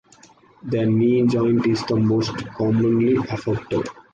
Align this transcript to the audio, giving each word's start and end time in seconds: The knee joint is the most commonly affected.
The 0.63 0.83
knee 0.87 1.27
joint 1.27 1.67
is 1.67 1.85
the 1.85 1.95
most 1.95 2.35
commonly 2.35 3.17
affected. 3.17 3.87